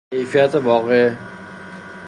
کیفیت 0.11 0.55
واقعه 0.55 1.17